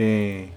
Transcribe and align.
eh, 0.00 0.48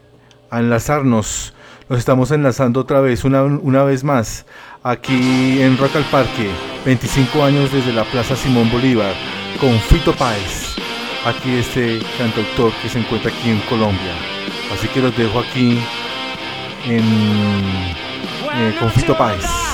a 0.51 0.59
enlazarnos. 0.59 1.53
Nos 1.89 1.97
estamos 1.97 2.29
enlazando 2.29 2.79
otra 2.79 3.01
vez, 3.01 3.23
una, 3.23 3.43
una 3.43 3.83
vez 3.83 4.03
más, 4.03 4.45
aquí 4.83 5.61
en 5.61 5.77
Rock 5.77 5.95
al 5.95 6.03
Parque, 6.05 6.47
25 6.85 7.43
años 7.43 7.71
desde 7.73 7.91
la 7.91 8.03
Plaza 8.03 8.35
Simón 8.35 8.69
Bolívar, 8.71 9.13
con 9.59 9.77
Fito 9.79 10.13
Páez, 10.13 10.75
aquí 11.25 11.55
este 11.55 11.99
cantautor 12.17 12.71
que 12.81 12.89
se 12.89 12.99
encuentra 12.99 13.31
aquí 13.31 13.49
en 13.49 13.59
Colombia. 13.61 14.13
Así 14.71 14.87
que 14.89 15.01
los 15.01 15.17
dejo 15.17 15.39
aquí 15.39 15.79
en, 16.85 17.03
eh, 18.53 18.75
con 18.79 18.91
Fito 18.91 19.17
Páez. 19.17 19.70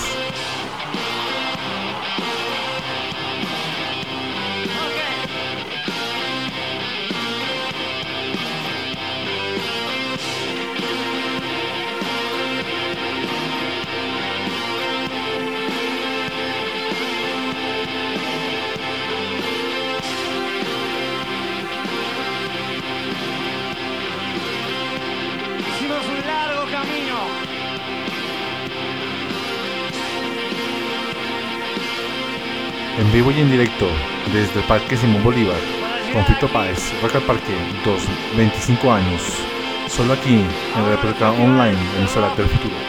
Y 33.37 33.41
en 33.41 33.51
directo 33.51 33.87
desde 34.33 34.61
el 34.61 34.65
Parque 34.65 34.97
Simón 34.97 35.23
Bolívar, 35.23 35.59
Conflicto 36.11 36.47
Páez, 36.47 36.91
Rock 37.03 37.15
al 37.15 37.21
Parque, 37.21 37.53
2, 37.85 38.01
25 38.35 38.91
años, 38.91 39.21
solo 39.87 40.13
aquí 40.13 40.43
en 40.75 40.83
la 40.83 40.89
República 40.95 41.31
Online, 41.31 41.77
Solar 42.07 42.35
del 42.35 42.47
Futuro. 42.47 42.86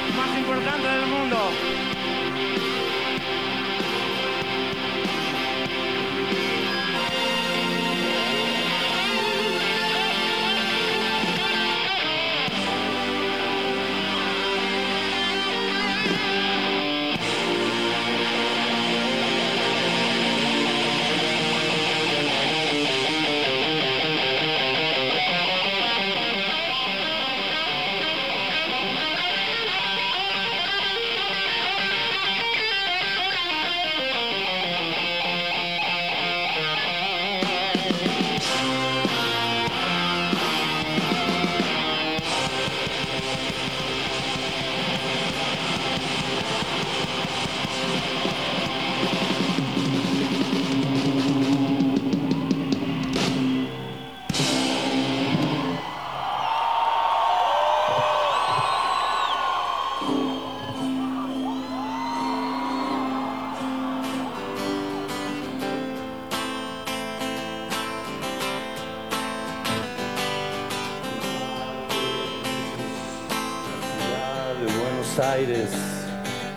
Aires 75.18 75.70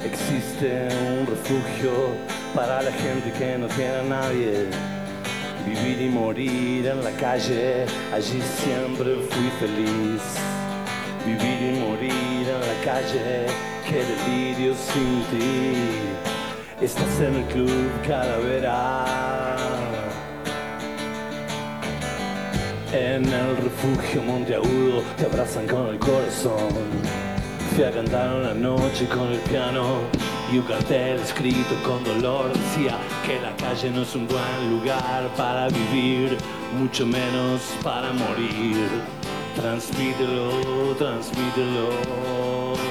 existe 0.06 0.88
un 1.18 1.26
refugio 1.26 1.92
para 2.54 2.82
la 2.84 2.92
gente 2.92 3.32
que 3.32 3.58
no 3.58 3.68
tiene 3.68 3.96
a 3.96 4.04
nadie. 4.04 4.68
Vivir 5.66 6.02
y 6.02 6.10
morir 6.10 6.88
en 6.88 7.04
la 7.04 7.12
calle, 7.12 7.86
allí 8.14 8.42
siempre 8.60 9.16
fui 9.30 9.50
feliz. 9.60 10.22
Vivir 11.26 11.74
y 11.74 11.80
morir 11.80 12.50
en 12.50 12.62
la 12.62 12.86
calle, 12.86 13.48
qué 13.88 14.04
delirio 14.12 14.76
sin 14.76 15.24
ti. 15.32 15.76
Estás 16.82 17.20
en 17.20 17.36
el 17.36 17.46
club 17.46 17.90
calavera. 18.08 19.06
En 22.94 23.26
el 23.26 23.58
refugio 23.58 24.22
Monteagudo 24.22 25.02
te 25.18 25.26
abrazan 25.26 25.68
con 25.68 25.88
el 25.88 25.98
corazón. 25.98 27.31
Fui 27.76 27.86
a 27.86 27.92
cantar 27.92 28.36
una 28.36 28.54
noche 28.54 29.08
con 29.08 29.32
el 29.32 29.40
piano 29.40 30.02
y 30.52 30.58
un 30.58 30.66
cartel 30.66 31.22
escrito 31.22 31.74
con 31.86 32.04
dolor 32.04 32.52
decía 32.52 32.98
que 33.26 33.40
la 33.40 33.56
calle 33.56 33.90
no 33.92 34.02
es 34.02 34.14
un 34.14 34.28
buen 34.28 34.72
lugar 34.72 35.30
para 35.38 35.70
vivir, 35.70 36.38
mucho 36.78 37.06
menos 37.06 37.62
para 37.82 38.12
morir. 38.12 38.90
Transmítelo, 39.56 40.96
transmítelo. 40.98 42.91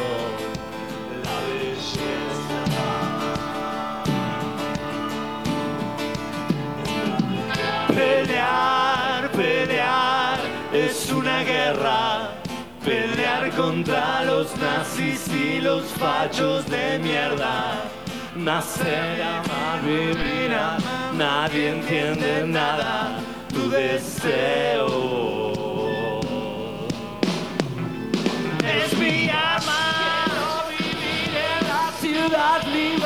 Contra 13.60 14.25
los 14.25 14.56
nazis 14.56 15.28
y 15.28 15.60
los 15.60 15.84
fachos 15.93 16.66
de 16.66 16.98
mierda. 16.98 17.82
Nacer, 18.34 19.22
amar, 19.22 19.82
vivir, 19.84 20.53
nadie 21.16 21.70
entiende 21.70 22.47
nada. 22.47 23.19
Tu 23.53 23.69
deseo 23.69 24.87
es 28.76 28.99
mi 28.99 29.28
arma. 29.28 29.82
Quiero 30.25 30.50
vivir 30.78 31.32
en 31.50 31.62
la 31.72 31.84
ciudad 32.00 32.62
liberada. 32.66 33.00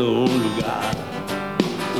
Un 0.00 0.42
lugar. 0.42 0.92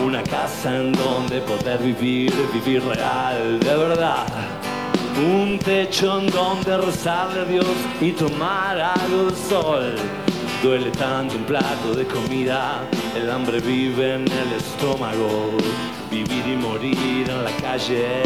Una 0.05 0.23
casa 0.23 0.77
en 0.77 0.93
donde 0.93 1.41
poder 1.41 1.79
vivir, 1.79 2.33
vivir 2.53 2.83
real, 2.85 3.61
de 3.61 3.77
verdad. 3.77 4.27
Un 5.17 5.59
techo 5.59 6.21
en 6.21 6.27
donde 6.31 6.77
rezarle 6.77 7.41
a 7.41 7.45
Dios 7.45 7.67
y 8.01 8.13
tomar 8.13 8.81
algo 8.81 9.31
de 9.31 9.37
sol 9.37 9.95
Duele 10.65 10.91
tanto 10.93 11.37
un 11.37 11.45
plato 11.45 11.95
de 11.95 12.07
comida, 12.07 12.81
el 13.15 13.31
hambre 13.31 13.61
vive 13.61 14.15
en 14.15 14.23
el 14.23 14.53
estómago, 14.57 15.59
vivir 16.11 16.43
y 16.47 16.57
morir 16.57 17.29
en 17.29 17.45
la 17.45 17.51
calle. 17.61 18.23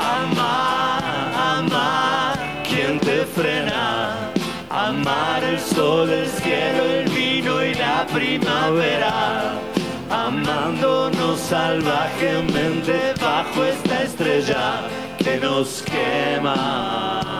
Amar, 0.00 1.04
amar, 1.58 2.62
¿quién 2.66 2.98
te 2.98 3.26
frena? 3.26 3.61
Amar 5.02 5.42
el 5.42 5.58
sol, 5.58 6.08
el 6.10 6.28
cielo, 6.28 6.84
el 6.84 7.08
vino 7.10 7.60
y 7.60 7.74
la 7.74 8.06
primavera. 8.06 9.58
Amándonos 10.08 11.40
salvajemente 11.40 13.12
bajo 13.20 13.64
esta 13.64 14.04
estrella 14.04 14.82
que 15.18 15.38
nos 15.38 15.82
quema. 15.82 17.31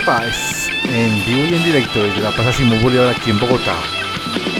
Páez, 0.00 0.70
en 0.88 1.24
vivo 1.24 1.44
y 1.44 1.54
en 1.54 1.64
directo 1.64 2.02
desde 2.02 2.20
la 2.20 2.30
Plaza 2.32 2.52
Simón 2.52 2.82
Bolívar 2.82 3.08
aquí 3.08 3.30
en 3.30 3.38
Bogotá, 3.38 3.76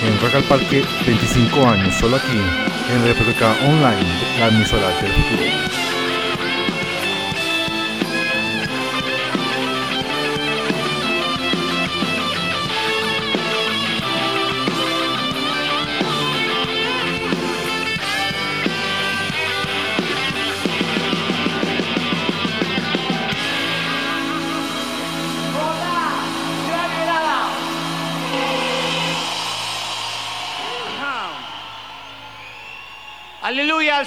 en 0.04 0.20
Rock 0.20 0.44
Parque 0.46 0.84
25 1.04 1.68
años, 1.68 1.94
solo 1.96 2.16
aquí 2.16 2.38
en 2.92 3.04
República 3.04 3.52
Online, 3.64 4.38
la 4.38 4.48
emisora 4.48 4.88
del 4.88 5.12
futuro. 5.12 5.83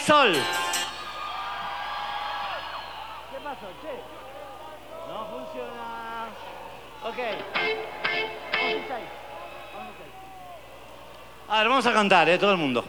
Sol. 0.08 0.32
¿Qué 3.30 3.40
pasó, 3.44 3.68
che? 3.82 3.96
No 5.10 5.26
funciona. 5.32 6.30
Ok. 7.04 7.20
A 11.50 11.58
ver, 11.60 11.68
vamos 11.68 11.86
a 11.86 11.94
cantar, 11.94 12.30
¿eh? 12.30 12.38
Todo 12.38 12.52
el 12.52 12.58
mundo. 12.58 12.86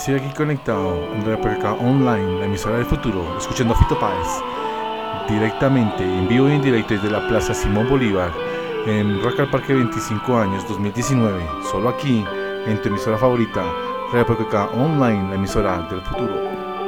Estoy 0.00 0.14
aquí 0.14 0.34
conectado 0.34 1.12
en 1.12 1.26
República 1.26 1.74
Online, 1.74 2.38
la 2.38 2.46
emisora 2.46 2.78
del 2.78 2.86
futuro, 2.86 3.36
escuchando 3.36 3.74
a 3.74 3.76
Fito 3.76 4.00
Páez 4.00 4.28
directamente, 5.28 6.02
en 6.02 6.26
vivo 6.26 6.48
y 6.48 6.52
en 6.52 6.62
directo 6.62 6.94
desde 6.94 7.10
la 7.10 7.28
Plaza 7.28 7.52
Simón 7.52 7.86
Bolívar 7.86 8.32
en 8.86 9.22
Rock 9.22 9.40
al 9.40 9.50
Parque 9.50 9.74
25 9.74 10.38
años 10.38 10.66
2019, 10.66 11.46
solo 11.70 11.90
aquí 11.90 12.24
en 12.66 12.80
tu 12.80 12.88
emisora 12.88 13.18
favorita, 13.18 13.62
República 14.10 14.70
Online, 14.72 15.28
la 15.28 15.34
emisora 15.34 15.86
del 15.90 16.00
futuro. 16.00 16.79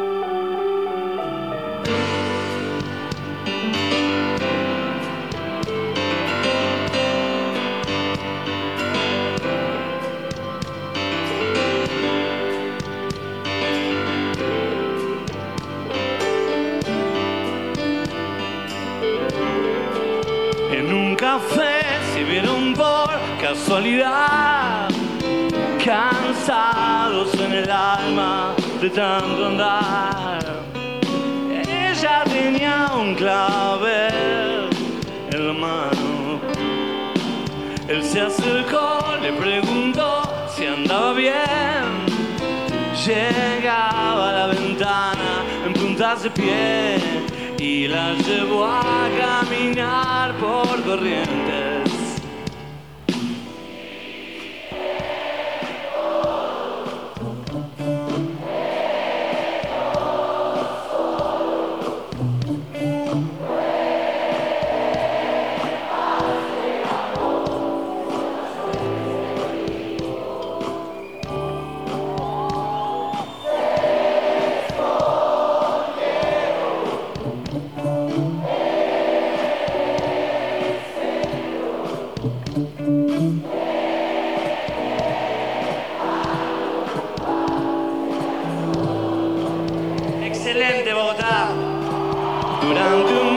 branco 92.69 93.32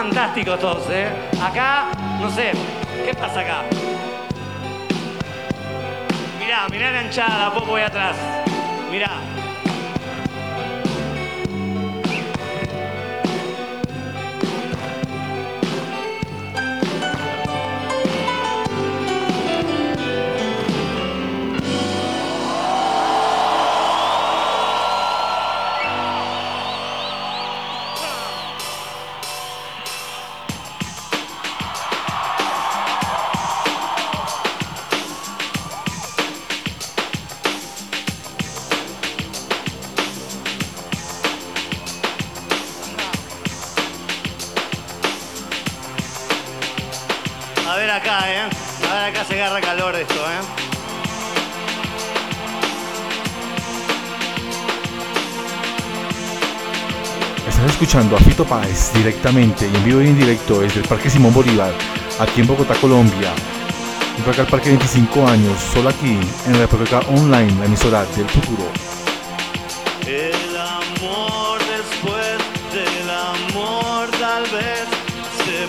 fantásticos 0.00 0.58
todos, 0.58 0.88
¿eh? 0.88 1.08
Acá, 1.42 1.88
no 2.18 2.30
sé, 2.30 2.52
¿qué 3.04 3.12
pasa 3.12 3.40
acá? 3.40 3.64
Mirá, 6.38 6.66
mirá 6.70 6.90
la 6.90 7.02
hinchada, 7.02 7.52
poco 7.52 7.66
voy 7.72 7.82
atrás. 7.82 8.16
Mirá. 8.90 9.29
Se 49.24 49.34
agarra 49.34 49.60
calor 49.60 49.94
esto, 49.96 50.14
¿eh? 50.14 50.40
Estás 57.48 57.70
escuchando 57.70 58.16
a 58.16 58.20
Fito 58.20 58.44
Páez 58.44 58.92
directamente 58.94 59.68
y 59.68 59.76
en 59.76 59.84
vivo 59.84 60.00
y 60.00 60.08
en 60.08 60.18
directo 60.18 60.60
desde 60.60 60.80
el 60.80 60.88
Parque 60.88 61.10
Simón 61.10 61.34
Bolívar, 61.34 61.72
aquí 62.18 62.40
en 62.40 62.46
Bogotá, 62.46 62.74
Colombia. 62.76 63.32
Rock 64.26 64.38
al 64.40 64.46
Parque 64.46 64.70
25 64.70 65.26
años, 65.26 65.58
solo 65.72 65.88
aquí 65.90 66.18
en 66.46 66.52
la 66.52 66.58
República 66.60 67.00
Online, 67.08 67.52
la 67.58 67.66
emisora 67.66 68.04
del 68.16 68.28
futuro. 68.28 68.99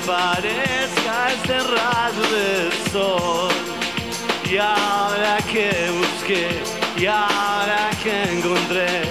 Parezca 0.06 1.32
este 1.34 1.58
rayo 1.60 2.24
del 2.36 2.72
sol. 2.92 3.52
Y 4.50 4.58
ahora 4.58 5.38
que 5.52 5.72
busqué, 6.00 6.62
y 6.98 7.06
ahora 7.06 7.90
que 8.04 8.24
encontré 8.24 9.02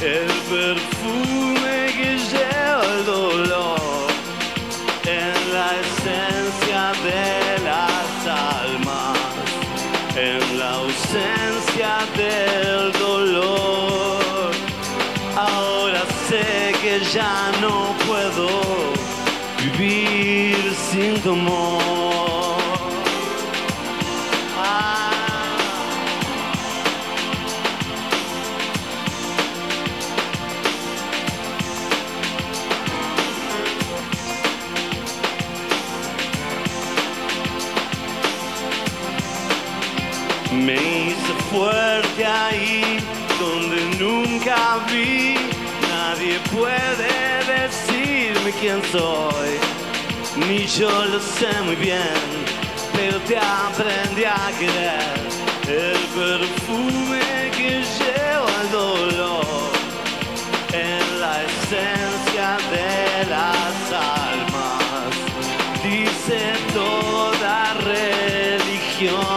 el 0.00 0.28
perfume 0.50 1.92
que 1.96 2.18
lleva 2.30 2.82
el 2.94 3.04
dolor 3.04 4.08
en 5.04 5.52
la 5.54 5.70
esencia 5.84 6.92
de 7.08 7.64
las 7.64 8.26
almas, 8.26 9.18
en 10.16 10.58
la 10.58 10.70
ausencia 10.74 11.92
del 12.16 12.92
dolor. 12.92 14.50
Ahora 15.36 16.02
sé 16.28 16.74
que 16.82 17.00
ya 17.14 17.52
no 17.60 17.94
puedo 18.06 18.77
vivir 19.78 20.74
sin 20.90 21.14
tu. 21.22 21.36
Me 40.52 40.74
hice 40.74 41.34
fuerte 41.50 42.26
ahí 42.26 42.98
donde 43.38 43.78
nunca 43.98 44.84
vi. 44.90 45.36
Nadie 45.88 46.38
puede 46.52 47.68
quién 48.52 48.80
soy, 48.90 49.58
ni 50.36 50.66
yo 50.66 50.90
lo 51.06 51.20
sé 51.20 51.50
muy 51.64 51.76
bien, 51.76 52.22
pero 52.94 53.18
te 53.20 53.36
aprendí 53.36 54.24
a 54.24 54.50
querer. 54.58 55.28
El 55.68 55.98
perfume 56.18 57.50
que 57.56 57.84
lleva 57.98 58.52
el 58.62 58.70
dolor 58.70 59.70
en 60.72 61.20
la 61.20 61.42
esencia 61.44 62.56
de 62.70 63.26
las 63.28 63.92
almas, 63.92 65.12
dice 65.82 66.40
toda 66.72 67.74
religión 67.74 69.27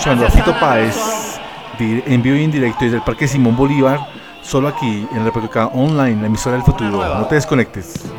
Estás 0.00 0.14
escuchando 0.14 0.26
a 0.26 0.30
Fito 0.30 0.58
Páez 0.58 0.96
en 1.78 2.22
vivo 2.22 2.34
y 2.34 2.44
en 2.44 2.50
directo 2.50 2.86
desde 2.86 2.96
el 2.96 3.02
Parque 3.02 3.28
Simón 3.28 3.54
Bolívar, 3.54 4.00
solo 4.40 4.68
aquí 4.68 5.06
en 5.12 5.24
República 5.26 5.66
Online, 5.66 6.22
la 6.22 6.26
emisora 6.26 6.56
del 6.56 6.64
futuro. 6.64 7.18
No 7.18 7.26
te 7.26 7.34
desconectes. 7.34 8.09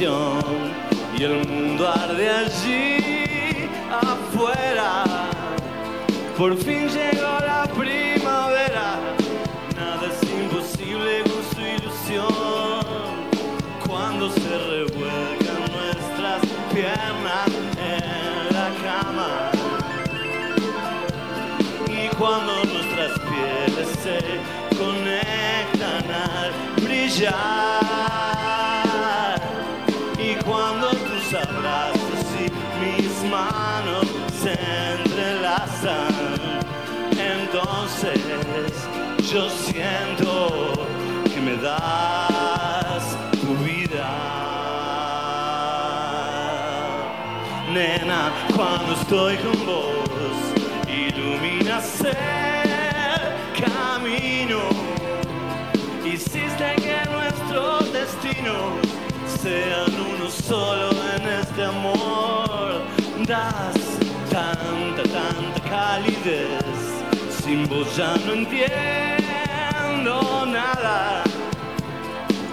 Y 0.00 1.22
el 1.24 1.44
mundo 1.48 1.88
arde 1.88 2.30
allí 2.30 3.68
afuera. 3.90 5.02
Por 6.36 6.56
fin 6.56 6.88
llegó 6.88 7.38
la 7.40 7.64
primavera, 7.76 9.00
nada 9.76 10.06
es 10.06 10.30
imposible 10.30 11.22
con 11.24 11.42
su 11.52 11.60
ilusión. 11.60 12.28
Cuando 13.88 14.30
se 14.30 14.58
revuelcan 14.70 15.62
nuestras 15.72 16.42
piernas 16.72 17.48
en 17.76 18.54
la 18.54 18.70
cama 18.84 19.50
y 21.88 22.08
cuando 22.16 22.52
nuestras 22.66 23.18
pieles 23.18 23.88
se 24.04 24.78
conectan 24.78 26.04
al 26.08 26.52
brillar 26.84 27.57
yo 39.32 39.50
siento 39.50 40.72
que 41.24 41.40
me 41.40 41.56
das 41.56 43.16
tu 43.32 43.54
vida. 43.62 44.08
Nena 47.70 48.32
cuando 48.56 48.94
estoy 48.94 49.36
con 49.36 49.66
vos 49.66 50.32
iluminas 50.88 52.00
el 52.04 53.62
camino. 53.62 54.60
Hiciste 56.04 56.74
que 56.76 56.98
nuestros 57.10 57.92
destinos 57.92 58.80
sean 59.42 59.92
uno 60.10 60.30
solo 60.30 60.90
en 61.16 61.28
este 61.40 61.64
amor. 61.64 62.82
Das 63.26 63.76
tanta, 64.30 65.02
tanta 65.02 65.60
calidez 65.68 66.97
sin 67.48 67.66
vos 67.66 67.96
ya 67.96 68.14
no 68.26 68.32
entiendo 68.34 70.14
nada. 70.46 71.22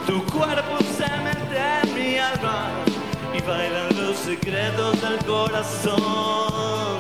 Tu 0.08 0.24
cuerpo 0.26 0.78
se 0.98 1.10
mete 1.26 1.60
en 1.82 1.88
mi 1.94 2.18
alma 2.18 2.70
y 3.38 3.42
bailan 3.42 3.90
los 4.00 4.18
secretos 4.18 5.02
del 5.02 5.18
corazón. 5.26 6.98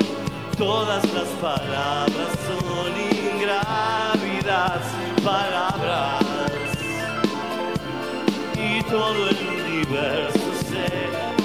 Todas 0.57 1.03
las 1.13 1.29
palabras 1.47 2.31
son 2.49 2.91
ingrávidas 3.33 4.81
palabras. 5.23 6.21
Y 8.55 8.83
todo 8.83 9.29
el 9.29 9.37
universo 9.61 10.47
se 10.69 10.87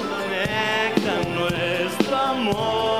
conecta 0.02 1.12
en 1.22 1.28
nuestro 1.38 2.16
amor. 2.16 2.90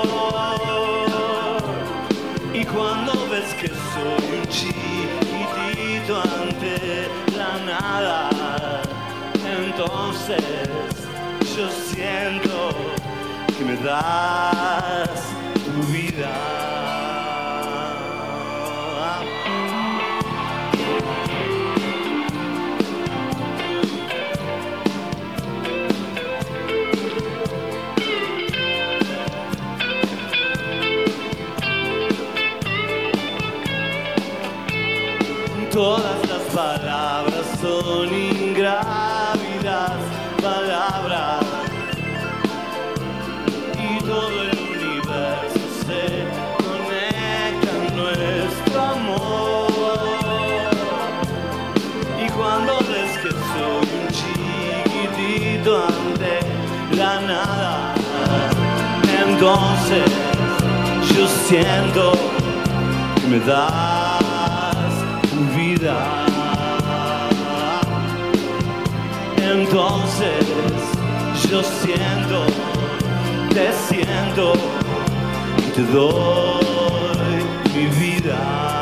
Y 2.52 2.64
cuando 2.64 3.19
que 3.60 3.68
soy 3.68 4.38
un 4.38 4.48
chiquitito 4.48 6.22
ante 6.22 7.08
la 7.36 7.58
nada, 7.66 8.30
entonces 9.34 10.42
yo 11.54 11.68
siento 11.68 12.70
que 13.58 13.64
me 13.64 13.76
das 13.76 15.10
tu 15.64 15.92
vida. 15.92 16.69
Todas 35.80 36.28
las 36.28 36.42
palabras 36.54 37.46
son 37.58 38.12
ingrávidas 38.12 39.92
palabras 40.42 41.40
y 43.78 43.98
todo 44.04 44.42
el 44.42 44.58
universo 44.58 45.64
se 45.86 46.26
conecta 46.66 47.70
en 47.78 47.96
nuestro 47.96 48.78
amor. 48.78 50.00
Y 52.22 52.28
cuando 52.28 52.72
ves 52.80 53.12
que 53.22 53.30
soy 53.30 53.88
un 54.00 54.06
chiquitito 54.18 55.86
ante 55.86 56.40
la 56.94 57.20
nada, 57.22 57.94
entonces 59.26 60.04
yo 61.16 61.26
siento 61.48 62.12
que 63.18 63.26
me 63.28 63.40
das 63.40 63.89
Entonces 69.38 70.44
yo 71.50 71.62
siento 71.62 72.44
te 73.54 73.72
siento 73.88 74.52
te 75.74 75.82
doy 75.84 77.44
mi 77.74 77.86
vida. 77.98 78.79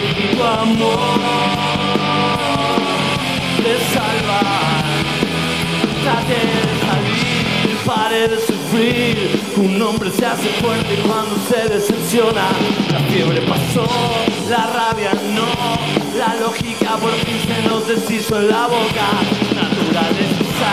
Tu 0.00 0.42
amor 0.42 1.20
te 3.62 3.74
salva. 3.94 4.40
Trate 6.02 6.40
de 6.66 6.74
salir, 6.84 7.76
pare 7.86 8.28
de 8.28 8.38
sufrir. 8.38 9.40
Un 9.56 9.80
hombre 9.80 10.10
se 10.10 10.26
hace 10.26 10.48
fuerte 10.60 10.96
cuando 11.06 11.36
se 11.48 11.68
decepciona. 11.68 12.48
La 12.92 12.98
fiebre 13.10 13.40
pasó, 13.42 13.86
la 14.50 14.66
rabia 14.66 15.12
no. 15.32 15.46
La 16.18 16.34
lógica 16.40 16.96
por 16.96 17.12
fin 17.12 17.38
se 17.46 17.68
nos 17.68 17.86
deshizo 17.86 18.40
en 18.40 18.48
la 18.48 18.66
boca. 18.66 19.06
Naturaleza, 19.54 20.70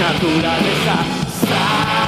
naturaleza, 0.00 0.94
sangre, 1.40 2.01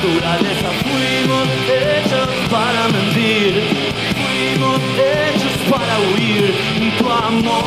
naturaleza. 0.00 0.70
Fuimos 0.82 1.48
hechos 1.68 2.28
para 2.50 2.88
mentir, 2.88 3.52
fuimos 4.16 4.80
hechos 4.96 5.56
para 5.70 5.98
huir. 6.00 6.54
Y 6.80 6.90
tu 6.98 7.10
amor 7.10 7.60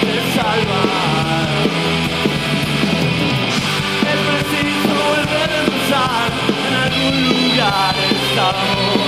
te 0.00 0.14
salva. 0.34 0.82
Es 4.12 4.18
preciso 4.28 4.92
volver 5.12 5.50
a 5.50 5.58
empezar 5.60 6.28
en 6.68 6.74
algún 6.74 7.16
lugar 7.28 7.94
estamos. 8.10 9.06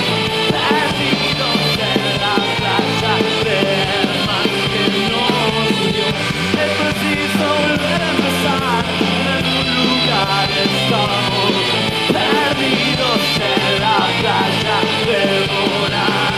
perdidos 12.11 13.21
en 13.37 13.79
la 13.79 13.99
casa 14.23 14.75
de 15.05 15.21
Morán. 15.53 16.33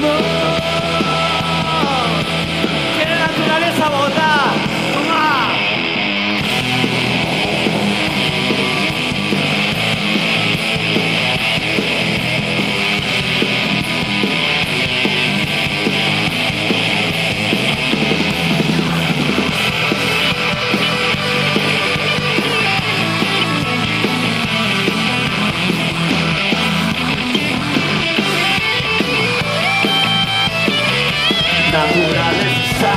No, 0.00 0.14
que 2.98 3.04
la 3.08 3.16
naturaleza 3.26 3.84
botada. 3.88 4.31
naturaleza, 31.72 32.92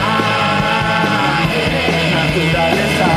naturaleza, 2.14 3.10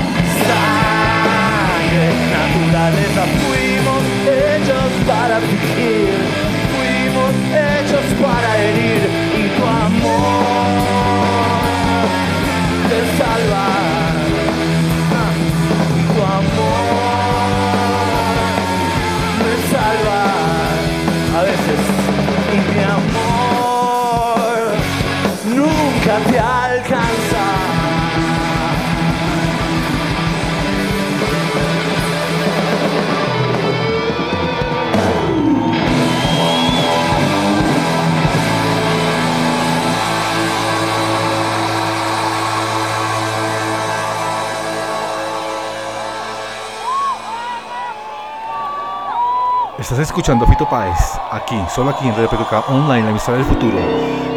sangre, 0.47 2.09
naturaleza, 2.37 3.23
fuimos 3.41 4.03
hechos 4.39 4.91
para 5.09 5.41
vivir, 5.41 6.15
fuimos 6.71 7.35
Estás 49.91 50.01
escuchando 50.01 50.45
a 50.45 50.49
Fito 50.49 50.69
Páez, 50.69 50.99
aquí, 51.33 51.57
solo 51.75 51.89
aquí 51.89 52.07
en 52.07 52.15
Radio 52.15 52.29
PKK 52.29 52.69
Online, 52.69 53.05
la 53.05 53.09
emisora 53.09 53.39
del 53.39 53.47
futuro, 53.47 53.79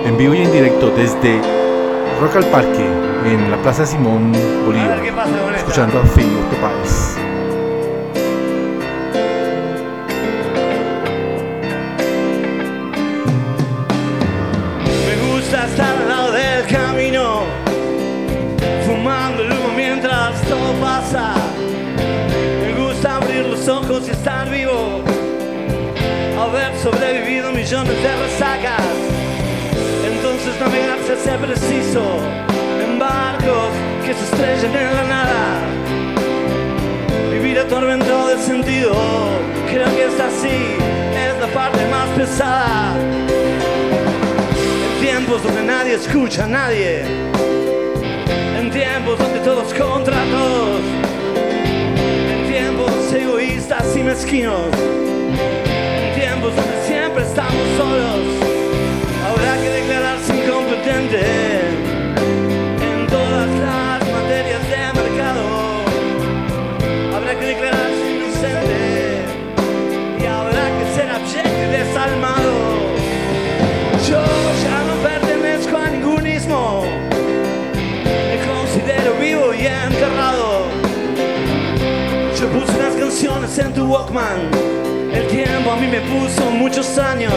en 0.05 0.17
vivo 0.17 0.33
y 0.33 0.43
en 0.43 0.49
directo 0.49 0.89
desde 0.91 1.41
Rock 2.21 2.37
al 2.37 2.45
Parque, 2.45 2.85
en 3.25 3.51
la 3.51 3.57
Plaza 3.57 3.85
Simón 3.85 4.31
Bolívar, 4.65 5.03
escuchando 5.53 5.99
a 5.99 6.05
Fito 6.05 6.55
Páez. 6.61 7.30
Millones 27.71 28.03
de 28.03 28.15
resacas. 28.17 28.81
Entonces 30.05 30.59
navegar 30.59 30.99
se 31.07 31.13
hace 31.13 31.31
preciso 31.37 32.19
en 32.83 32.99
barcos 32.99 33.71
que 34.05 34.13
se 34.13 34.23
estrellan 34.25 34.75
en 34.75 34.93
la 34.93 35.03
nada. 35.03 35.61
Vivir 37.31 37.59
atormentado 37.59 38.27
de 38.27 38.37
sentido, 38.39 38.93
creo 39.69 39.87
que 39.95 40.03
es 40.03 40.19
así, 40.19 40.75
es 41.15 41.39
la 41.39 41.47
parte 41.53 41.79
más 41.89 42.09
pesada. 42.09 42.93
En 44.97 45.01
tiempos 45.01 45.41
donde 45.41 45.63
nadie 45.63 45.93
escucha 45.93 46.43
a 46.43 46.47
nadie, 46.47 47.03
en 48.59 48.69
tiempos 48.69 49.17
donde 49.17 49.39
todos 49.39 49.73
contra 49.73 50.17
todos, 50.25 50.81
en 52.33 52.51
tiempos 52.51 53.13
egoístas 53.13 53.95
y 53.95 54.03
mezquinos 54.03 54.91
donde 56.55 56.80
siempre 57.11 57.23
estamos 57.27 57.67
solos. 57.77 58.19
Habrá 59.27 59.61
que 59.61 59.69
declararse 59.69 60.37
incompetente 60.37 61.19
en 62.79 63.07
todas 63.07 63.49
las 63.49 63.99
materias 64.11 64.61
de 64.71 65.01
mercado. 65.01 65.43
Habrá 67.13 67.37
que 67.37 67.45
declararse 67.47 68.11
inocente 68.15 69.25
y 70.21 70.25
habrá 70.25 70.65
que 70.77 70.85
ser 70.95 71.09
abyecto 71.09 71.59
y 71.59 71.71
desalmado. 71.79 72.53
Yo 74.07 74.23
ya 74.63 74.77
no 74.87 74.95
pertenezco 75.03 75.77
a 75.77 75.89
ningún 75.89 76.25
ismo. 76.27 76.85
Me 78.05 78.37
considero 78.47 79.15
vivo 79.19 79.53
y 79.53 79.67
enterrado. 79.67 80.67
Yo 82.39 82.47
puse 82.47 82.73
unas 82.77 82.95
canciones 82.95 83.57
en 83.57 83.73
tu 83.73 83.85
Walkman 83.85 85.00
tiempo 85.31 85.71
a 85.71 85.77
mí 85.77 85.87
me 85.87 86.01
puso 86.01 86.51
muchos 86.51 86.97
años. 86.97 87.33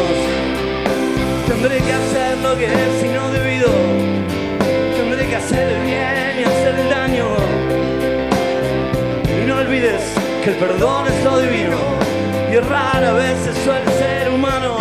Tendré 1.46 1.78
que 1.78 1.92
hacer 1.92 2.38
lo 2.38 2.56
que 2.58 2.66
es 2.66 3.04
y 3.04 3.08
no 3.08 3.30
debido. 3.30 3.70
Tendré 4.96 5.28
que 5.28 5.36
hacer 5.36 5.68
el 5.68 5.82
bien 5.82 6.40
y 6.40 6.42
hacer 6.42 6.74
el 6.74 6.90
daño. 6.90 7.26
Y 9.40 9.46
no 9.46 9.58
olvides 9.58 10.02
que 10.42 10.50
el 10.50 10.56
perdón 10.56 11.06
es 11.06 11.24
lo 11.24 11.38
divino. 11.38 11.78
Y 12.52 12.56
rara 12.56 13.10
a 13.10 13.12
veces 13.12 13.56
suele 13.64 13.88
ser 13.92 14.28
humano. 14.28 14.76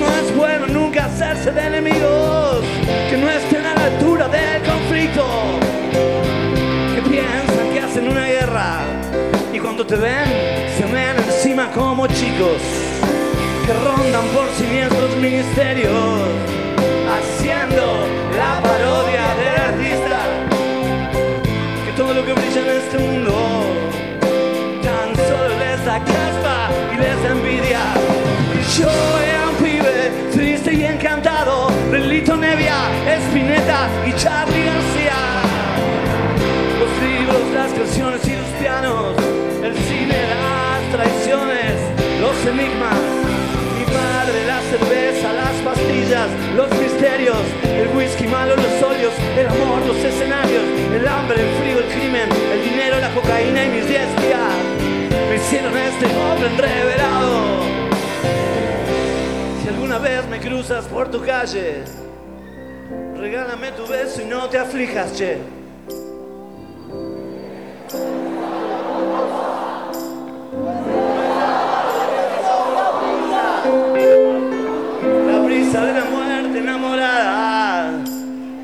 No 0.00 0.06
es 0.20 0.36
bueno 0.36 0.66
nunca 0.66 1.06
hacerse 1.06 1.50
de 1.50 1.66
enemigos 1.66 2.62
que 3.08 3.16
no 3.16 3.30
estén 3.30 3.64
a 3.64 3.74
la 3.74 3.84
altura 3.86 4.28
del 4.28 4.62
conflicto. 4.62 5.24
Que 6.94 7.02
piensan 7.08 7.72
que 7.72 7.80
hacen 7.80 8.08
una 8.08 8.26
guerra 8.26 8.82
y 9.56 9.58
cuando 9.58 9.86
te 9.86 9.96
ven 9.96 10.28
se 10.76 10.84
ven 10.84 11.16
encima 11.16 11.70
como 11.72 12.06
chicos 12.08 12.60
que 13.64 13.72
rondan 13.72 14.26
por 14.34 14.46
siniestros 14.58 15.16
ministerios 15.16 16.20
haciendo 17.16 17.84
la 18.36 18.60
parodia 18.62 19.24
del 19.40 19.56
artista 19.68 20.18
que 21.86 21.92
todo 21.96 22.12
lo 22.12 22.26
que 22.26 22.34
brilla 22.34 22.60
en 22.60 22.70
este 22.82 22.98
mundo 22.98 23.32
tan 24.82 25.14
solo 25.26 25.58
les 25.58 25.84
da 25.86 25.98
caspa 26.00 26.68
y 26.92 26.96
les 26.98 27.22
da 27.22 27.30
envidia. 27.30 27.80
Yo 28.76 28.90
era 29.24 29.48
un 29.48 29.56
pibe 29.56 30.10
triste 30.34 30.74
y 30.74 30.84
encantado 30.84 31.70
de 31.90 31.98
Lito 32.00 32.36
Nevia, 32.36 32.78
Espineta 33.08 33.88
y 34.06 34.12
Charlie 34.12 34.66
García. 34.66 35.18
Los 36.78 36.92
libros, 37.08 37.42
las 37.54 37.72
canciones 37.72 38.28
y 38.28 38.35
el 39.66 39.74
cine, 39.74 40.14
las 40.28 40.92
traiciones, 40.92 41.74
los 42.20 42.36
enigmas, 42.46 42.94
mi 43.76 43.84
madre, 43.92 44.46
la 44.46 44.60
cerveza, 44.70 45.32
las 45.32 45.54
pastillas, 45.64 46.28
los 46.54 46.70
misterios, 46.78 47.36
el 47.64 47.88
whisky 47.96 48.28
malo, 48.28 48.54
los 48.54 48.80
óleos, 48.80 49.12
el 49.36 49.46
amor, 49.48 49.84
los 49.84 49.96
escenarios, 49.96 50.62
el 50.94 51.08
hambre, 51.08 51.42
el 51.42 51.54
frío, 51.58 51.78
el 51.80 51.86
crimen, 51.98 52.28
el 52.52 52.62
dinero, 52.62 53.00
la 53.00 53.12
cocaína 53.12 53.64
y 53.64 53.68
mis 53.70 53.88
diez 53.88 54.08
días 54.22 54.54
me 55.28 55.36
hicieron 55.36 55.76
este 55.76 56.06
joven 56.06 56.58
revelado. 56.58 57.62
Si 59.62 59.68
alguna 59.68 59.98
vez 59.98 60.28
me 60.28 60.38
cruzas 60.38 60.84
por 60.84 61.10
tu 61.10 61.20
calle, 61.24 61.82
regálame 63.16 63.72
tu 63.72 63.84
beso 63.88 64.22
y 64.22 64.26
no 64.26 64.48
te 64.48 64.58
aflijas, 64.58 65.12
che. 65.16 65.65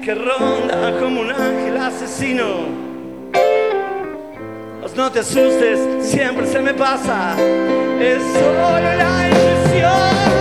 Que 0.02 0.14
ronda 0.14 0.98
como 0.98 1.20
un 1.20 1.31
ángel 1.31 1.76
asesino. 1.76 2.66
Pues 4.81 4.94
no 4.96 5.11
te 5.12 5.20
asustes, 5.20 5.78
siempre 6.05 6.46
se 6.46 6.61
me 6.61 6.74
pasa. 6.74 7.37
Es 8.00 8.22
solo 8.35 8.81
la 8.81 9.28
intuición. 9.28 10.32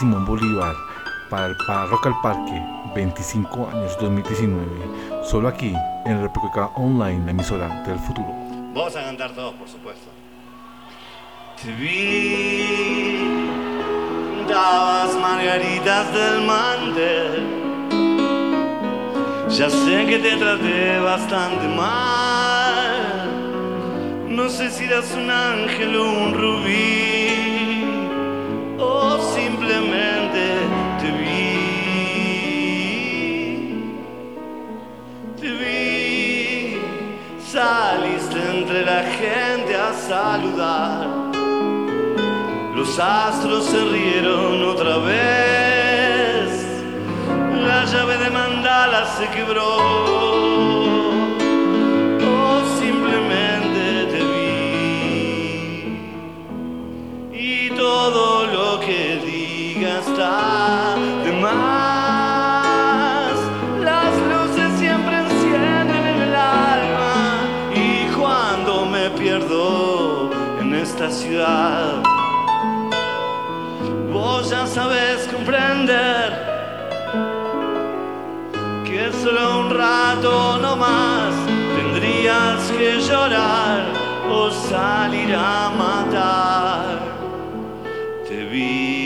Simón 0.00 0.24
Bolívar 0.24 0.74
para, 1.28 1.48
el, 1.48 1.56
para 1.66 1.84
Rock 1.84 2.06
al 2.06 2.18
Parque 2.22 2.62
25 2.94 3.68
años 3.68 3.98
2019 4.00 4.66
solo 5.22 5.46
aquí 5.46 5.74
en 6.06 6.22
República 6.22 6.70
Online 6.76 7.22
la 7.26 7.32
emisora 7.32 7.68
del 7.82 7.98
futuro. 7.98 8.34
Vamos 8.72 8.96
a 8.96 9.04
cantar 9.04 9.32
todos 9.32 9.52
por 9.56 9.68
supuesto. 9.68 10.08
Te 11.62 11.70
vi 11.74 13.18
dabas 14.48 15.14
margaritas 15.16 16.14
del 16.14 16.46
mantel. 16.46 17.46
Ya 19.50 19.68
sé 19.68 20.06
que 20.06 20.18
te 20.18 20.34
traté 20.38 20.98
bastante 21.00 21.68
mal. 21.76 23.28
No 24.30 24.48
sé 24.48 24.70
si 24.70 24.84
eras 24.84 25.12
un 25.14 25.30
ángel 25.30 25.94
o 25.94 26.10
un 26.10 26.32
rubí 26.32 27.09
la 38.90 39.02
gente 39.04 39.72
a 39.76 39.92
saludar. 40.10 41.06
Los 42.74 42.98
astros 42.98 43.66
se 43.66 43.80
rieron 43.84 44.64
otra 44.64 44.96
vez. 44.98 46.48
La 47.68 47.84
llave 47.84 48.16
de 48.18 48.30
mandala 48.30 49.06
se 49.16 49.28
quebró. 49.28 50.79
Ciudad, 71.20 72.02
vos 74.10 74.48
ya 74.48 74.66
sabes 74.66 75.28
comprender 75.30 76.28
que 78.84 79.12
solo 79.22 79.60
un 79.60 79.70
rato 79.70 80.58
no 80.62 80.76
más 80.76 81.34
tendrías 81.76 82.70
que 82.70 83.00
llorar 83.00 83.80
o 84.30 84.50
salir 84.50 85.34
a 85.34 85.70
matar. 85.82 86.98
Te 88.26 88.44
vi, 88.46 88.99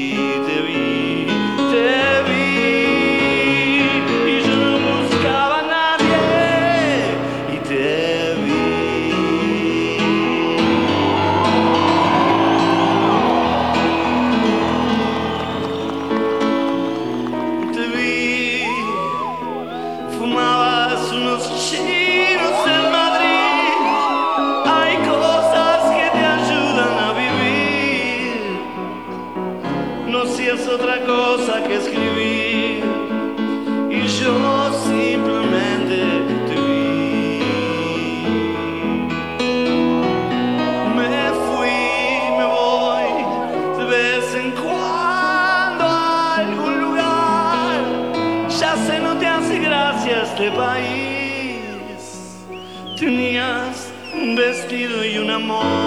amor. 55.35 55.84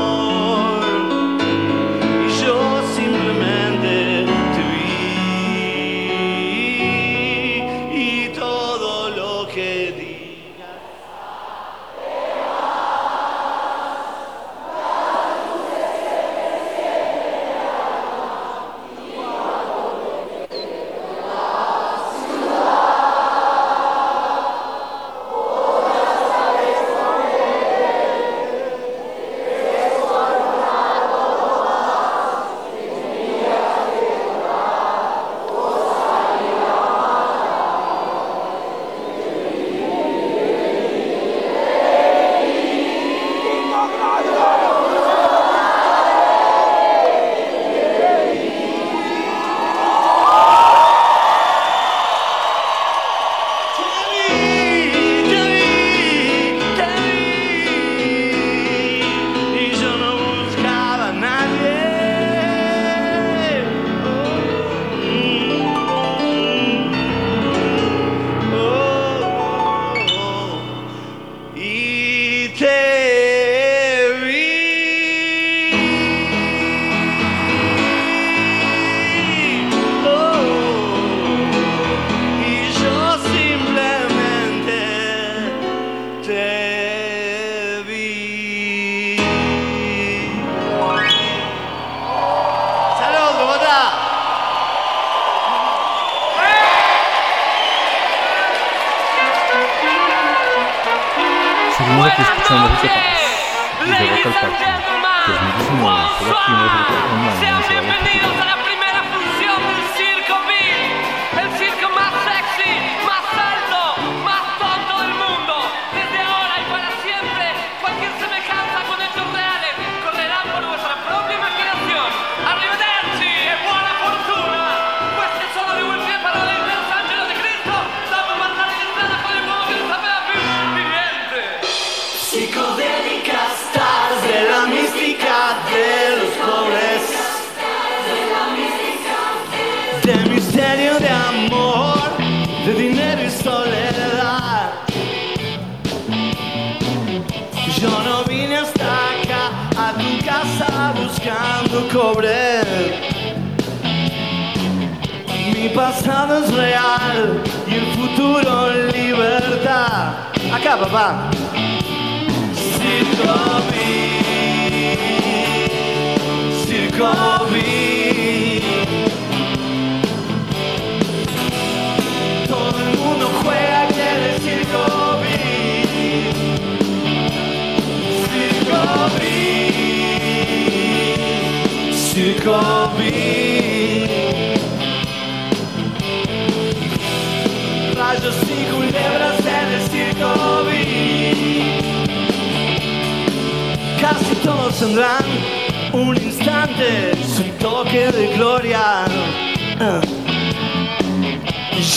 de 197.83 198.33
gloria. 198.35 199.05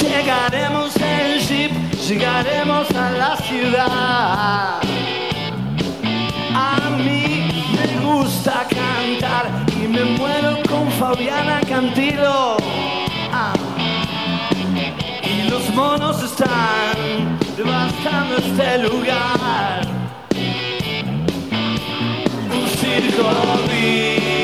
Llegaremos 0.00 0.94
en 0.96 1.38
jeep, 1.40 1.72
llegaremos 2.06 2.90
a 2.90 3.10
la 3.12 3.36
ciudad. 3.38 4.80
A 6.54 6.90
mí 6.98 7.48
me 7.72 8.06
gusta 8.06 8.66
cantar 8.68 9.50
y 9.82 9.88
me 9.88 10.04
muero 10.04 10.58
con 10.68 10.90
Fabiana 10.92 11.60
Cantilo. 11.66 12.58
Ah. 13.32 13.54
Y 15.24 15.48
los 15.48 15.70
monos 15.70 16.22
están 16.22 17.38
devastando 17.56 18.36
este 18.36 18.78
lugar. 18.78 19.80
Un 22.52 22.68
circo 22.68 23.30
vivo. 23.70 24.39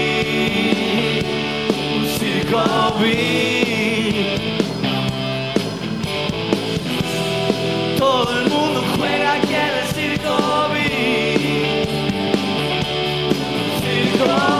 Todo 7.98 8.38
el 8.40 8.48
mundo 8.48 8.84
juega 8.96 9.38
y 9.38 9.40
quiere 9.40 9.86
circovi, 9.94 10.86
circovi. 13.82 14.55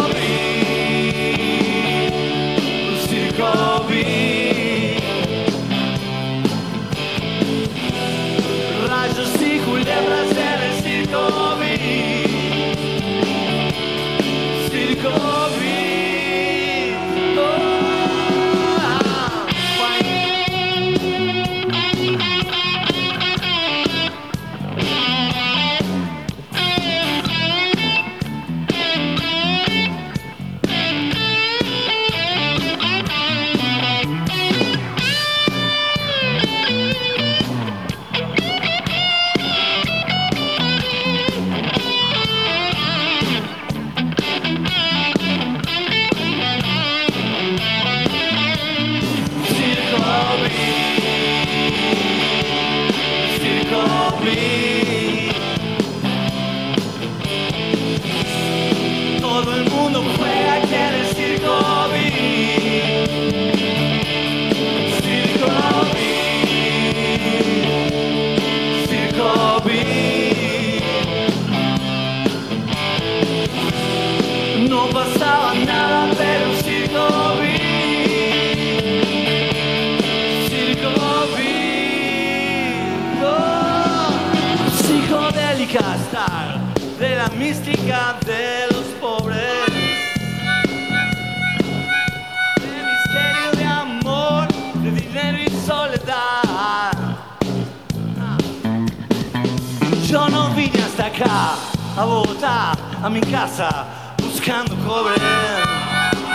Acá, 101.07 101.55
a 101.97 102.05
Bogotá, 102.05 102.73
a 103.03 103.09
mi 103.09 103.21
casa, 103.21 103.87
buscando 104.19 104.75
cobre. 104.87 105.15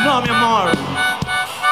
No, 0.03 0.22
mi 0.22 0.30
amor. 0.30 0.72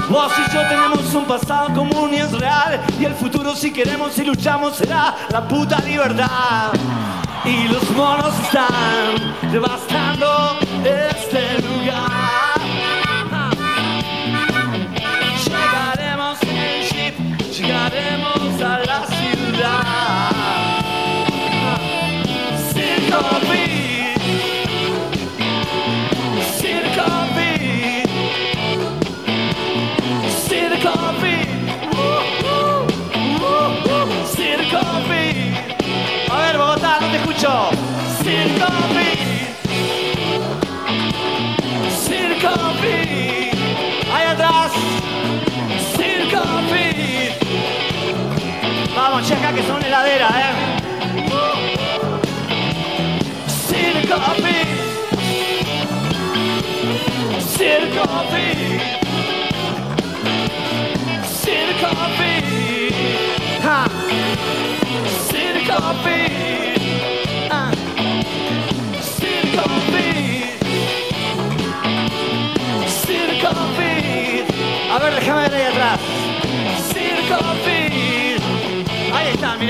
Vos 0.10 0.32
y 0.38 0.54
yo 0.54 0.68
tenemos 0.68 1.14
un 1.14 1.26
pasado 1.26 1.74
común 1.74 2.14
y 2.14 2.18
es 2.18 2.32
real. 2.32 2.80
Y 3.00 3.06
el 3.06 3.14
futuro, 3.14 3.56
si 3.56 3.72
queremos 3.72 4.18
y 4.18 4.26
luchamos, 4.26 4.76
será 4.76 5.16
la 5.30 5.47
puta 5.47 5.80
libertad. 5.80 6.72
Y 7.45 7.68
los 7.68 7.89
monos 7.91 8.34
están 8.39 9.52
devastando 9.52 10.58
este 10.84 11.62
lugar. 11.62 12.19
Vamos, 49.30 49.42
che, 49.42 49.46
acá 49.46 49.54
que 49.54 49.62
son 49.64 49.84
heladera, 49.84 50.28
eh. 50.28 50.54
Circo 53.68 54.18
Beat. 54.42 54.68
Circo 57.56 58.06
Beat. 58.32 58.82
Circo 61.44 61.90
Beat. 62.18 62.94
Ha. 63.64 63.86
Circo 65.30 65.80
Beat. 66.04 67.52
Ah. 67.52 67.72
Circo 69.02 69.64
Beat. 69.68 69.89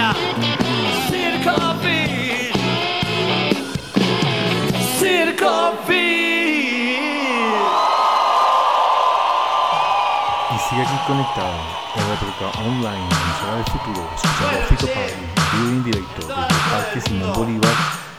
sigue 10.70 10.82
aquí 10.82 10.98
conectado 11.04 11.50
en 11.96 12.02
la 12.02 12.14
República 12.14 12.46
Online, 12.60 13.08
emisora 13.10 13.54
del 13.56 13.64
futuro, 13.64 14.08
escuchando 14.14 14.56
a 14.56 14.66
Fito 14.68 14.86
en 14.86 14.94
vivo 15.52 15.68
en 15.68 15.84
directo 15.84 16.28
desde 16.28 16.42
el 16.42 16.46
Parque 16.70 17.00
Simón 17.00 17.32
Bolívar. 17.32 17.74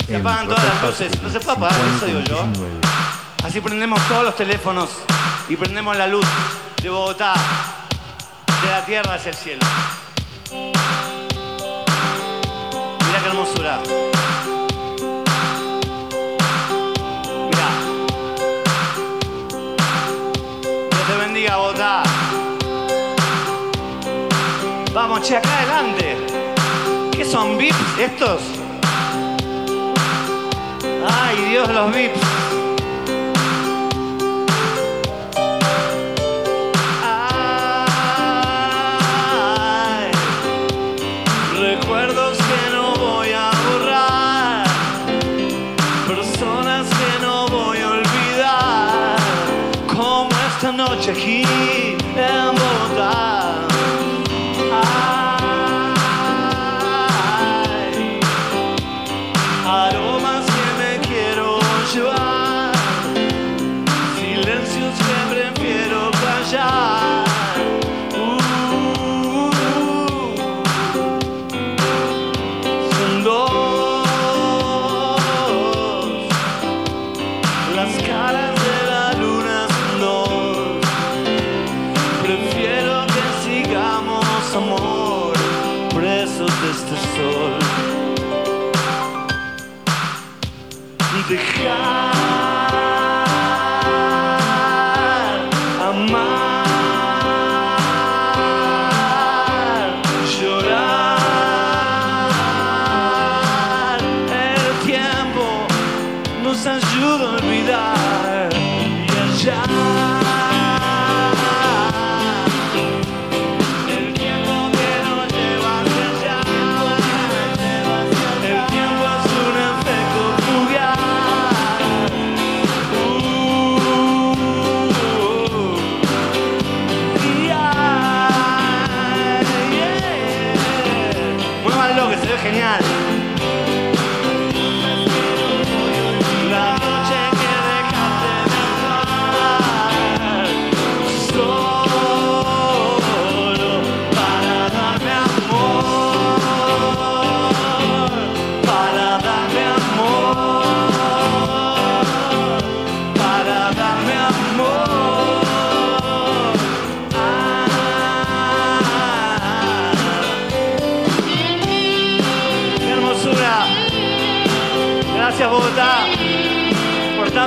Se 0.05 0.15
en 0.15 0.19
apagan 0.19 0.47
todas 0.49 0.63
las 0.65 0.83
luces. 0.83 1.21
No 1.21 1.29
se 1.29 1.39
puede 1.39 1.57
apagar, 1.57 1.79
5 1.79 1.95
eso 1.95 2.05
digo 2.07 2.19
yo. 2.19 2.43
19. 2.43 2.81
Así 3.45 3.61
prendemos 3.61 4.01
todos 4.09 4.25
los 4.25 4.35
teléfonos 4.35 4.89
y 5.47 5.55
prendemos 5.55 5.95
la 5.95 6.07
luz 6.07 6.25
de 6.81 6.89
Bogotá, 6.89 7.35
de 8.63 8.69
la 8.69 8.83
tierra 8.83 9.13
hacia 9.13 9.29
el 9.29 9.37
cielo. 9.37 9.65
Hermosura. 13.39 13.79
Mira. 17.45 17.69
Dios 20.91 21.07
te 21.07 21.17
bendiga, 21.25 21.57
Bogotá. 21.57 22.03
Vamos, 24.93 25.21
che, 25.21 25.37
acá 25.37 25.57
adelante. 25.59 26.17
¿Qué 27.11 27.25
son 27.25 27.57
VIPs 27.57 27.99
estos? 27.99 28.41
Ay, 31.07 31.45
Dios, 31.49 31.69
los 31.69 31.93
VIPs. 31.93 32.38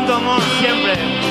Por 0.03 0.07
tanto 0.07 0.15
amor 0.15 0.41
siempre. 0.61 1.22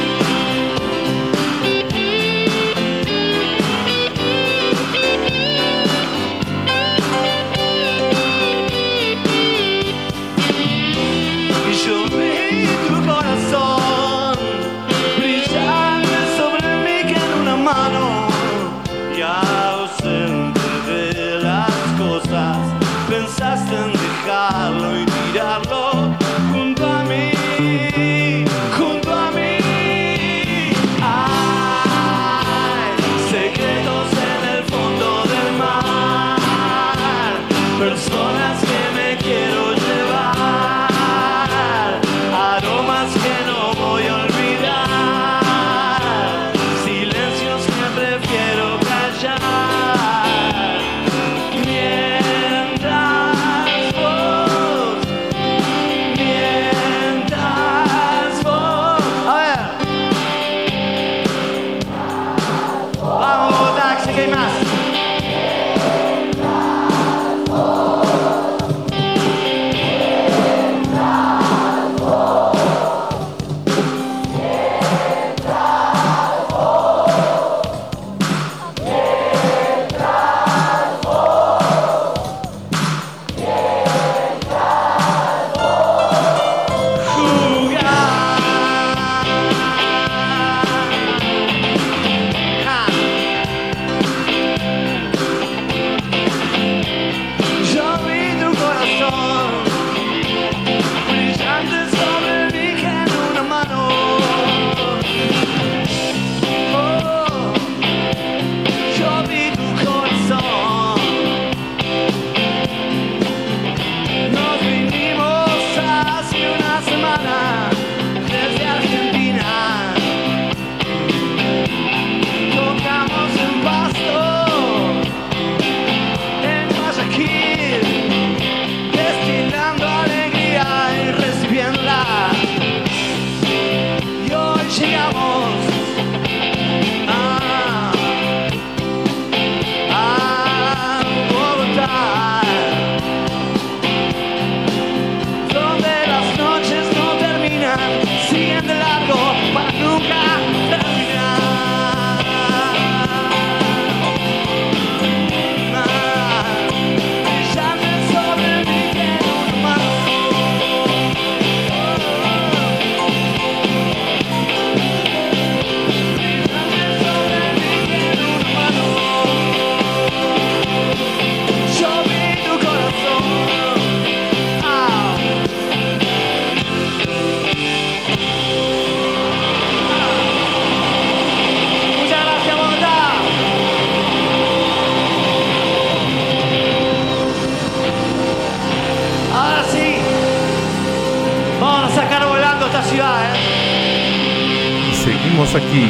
seguimos 195.45 195.55
aquí 195.55 195.87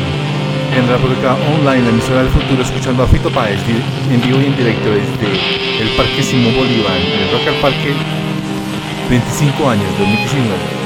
en 0.78 0.88
República 0.88 1.36
Online, 1.54 1.84
la 1.84 1.90
emisora 1.90 2.24
del 2.24 2.30
futuro, 2.30 2.62
escuchando 2.62 3.04
a 3.04 3.08
Fito 3.08 3.30
Páez 3.32 3.60
en 4.10 4.22
vivo 4.22 4.40
y 4.40 4.46
en 4.46 4.56
directo 4.56 4.90
desde 4.90 5.82
el 5.82 5.90
Parque 5.98 6.24
Simón 6.24 6.56
Bolívar, 6.56 6.96
en 6.96 7.22
el 7.22 7.32
Rock 7.32 7.48
al 7.48 7.56
Parque, 7.56 7.94
25 9.10 9.70
años, 9.70 9.88
2019. 10.00 10.81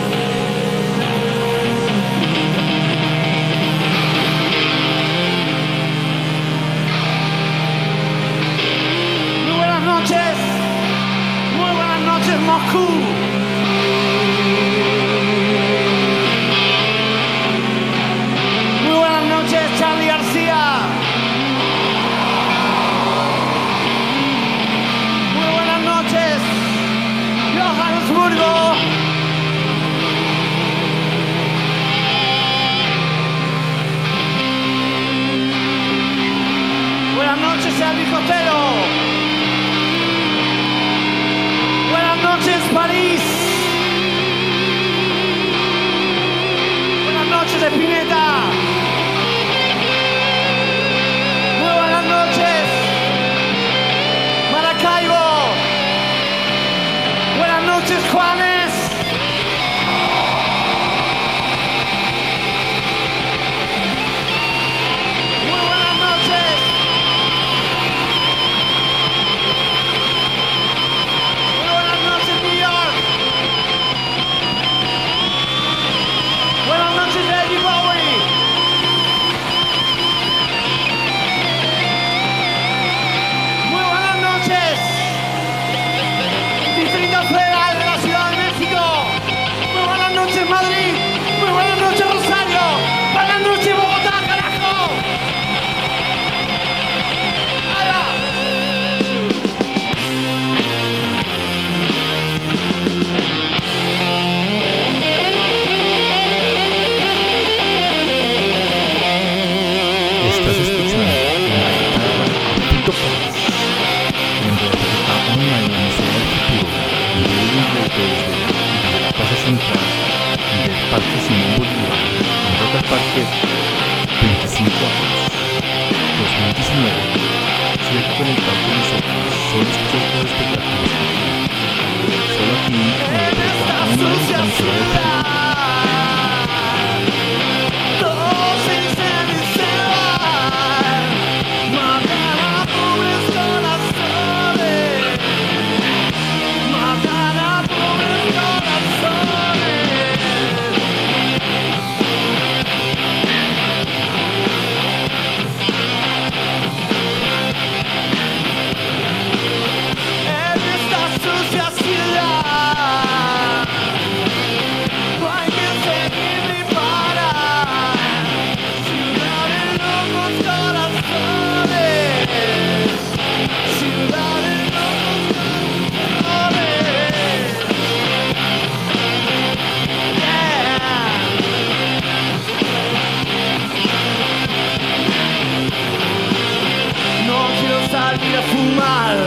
salir 188.18 188.38
a 188.38 188.42
fumar, 188.44 189.18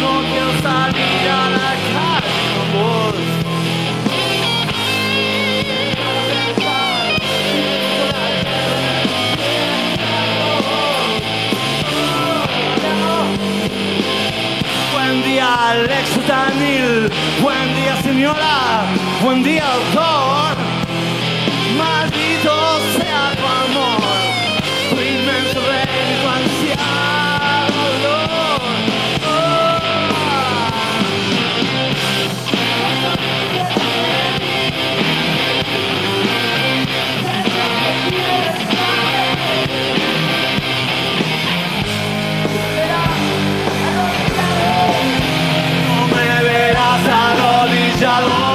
no 0.00 0.12
quiero 0.30 0.52
salir 0.62 1.28
a 1.28 1.50
la 1.56 1.72
calle 1.92 2.40
con 2.54 2.68
vos. 2.74 3.14
Buen 14.92 15.22
día, 15.24 15.70
Alex 15.70 16.26
Daniel. 16.26 17.12
Buen 17.42 17.74
día, 17.74 18.02
señora. 18.02 18.84
Buen 19.22 19.42
día, 19.42 19.64
doctor. 19.64 20.59
Shalom. 48.00 48.49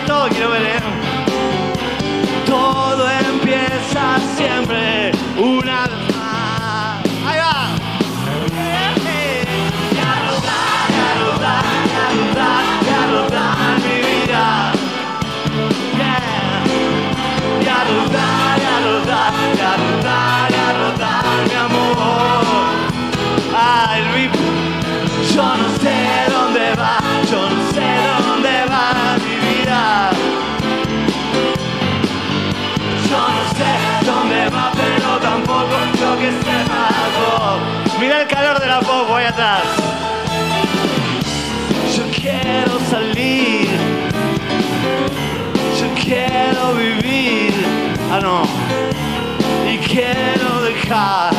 to 0.00 0.31
Yo 41.96 42.04
quiero 42.14 42.78
salir. 42.90 43.66
Yo 45.80 45.88
quiero 45.94 46.74
vivir. 46.74 47.54
Ah, 48.10 48.20
no. 48.20 48.42
Y 49.70 49.78
quiero 49.78 50.60
dejar. 50.62 51.31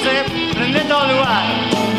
Josep 0.00 0.32
René 0.56 0.80
Toluar. 0.88 1.89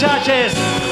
muchachos. 0.00 0.89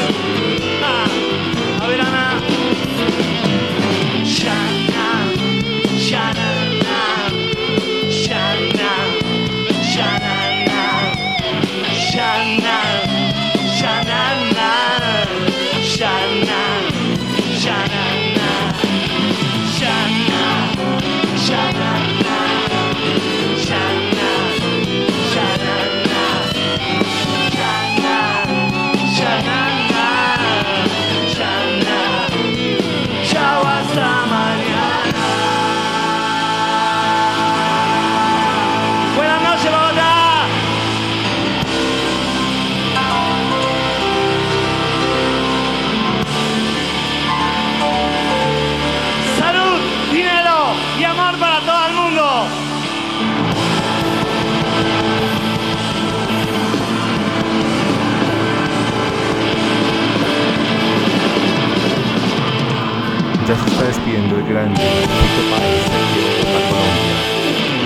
Grande, 64.48 64.80
en 64.82 66.40
Bogotá, 66.40 66.60
Colombia, 66.68 67.16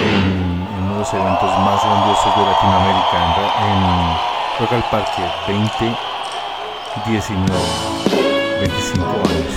en, 0.07 0.83
uno 0.85 0.93
de 0.93 0.99
los 1.01 1.13
eventos 1.13 1.51
más 1.59 1.85
grandiosos 1.85 2.37
de 2.37 2.43
Latinoamérica, 2.47 3.17
en, 3.17 3.31
en 3.69 3.81
Rock 4.61 4.73
al 4.73 4.85
Parque 4.91 5.23
2019, 5.49 7.59
25 8.61 9.05
años. 9.05 9.55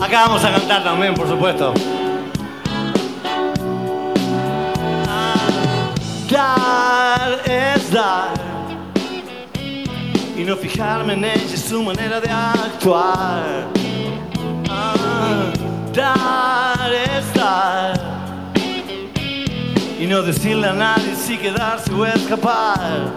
Acá 0.00 0.22
vamos 0.26 0.44
a 0.44 0.50
cantar 0.52 0.84
también, 0.84 1.14
por 1.14 1.28
supuesto. 1.28 1.74
Dar 6.32 7.42
es 7.44 7.90
dar 7.90 8.32
y 10.34 10.44
no 10.44 10.56
fijarme 10.56 11.12
en 11.12 11.24
ella 11.26 11.44
y 11.44 11.56
su 11.58 11.82
manera 11.82 12.22
de 12.22 12.30
actuar. 12.30 13.68
Ah, 14.70 15.52
dar 15.92 16.90
es 16.90 17.34
dar 17.34 18.00
y 20.00 20.06
no 20.06 20.22
decirle 20.22 20.68
a 20.68 20.72
nadie 20.72 21.14
si 21.16 21.36
quedarse 21.36 21.92
o 21.92 22.06
escapar. 22.06 23.12